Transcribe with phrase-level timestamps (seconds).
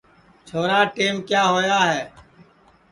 [0.47, 2.01] چھورا ٹیم کیا ہوا ہے